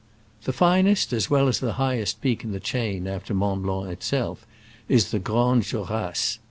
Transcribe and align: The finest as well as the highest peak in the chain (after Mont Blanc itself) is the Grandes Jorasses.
The 0.45 0.51
finest 0.51 1.13
as 1.13 1.29
well 1.29 1.47
as 1.47 1.59
the 1.59 1.73
highest 1.73 2.21
peak 2.21 2.43
in 2.43 2.53
the 2.53 2.59
chain 2.59 3.05
(after 3.05 3.35
Mont 3.35 3.61
Blanc 3.61 3.91
itself) 3.91 4.47
is 4.89 5.11
the 5.11 5.19
Grandes 5.19 5.69
Jorasses. 5.69 6.39